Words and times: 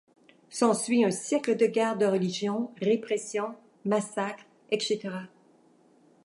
S'ensuit 0.49 1.03
un 1.03 1.11
siècle 1.11 1.55
de 1.55 1.67
guerres 1.67 1.95
de 1.95 2.07
religion, 2.07 2.71
répressions, 2.81 3.53
massacres, 3.85 4.47
etc. 4.71 5.11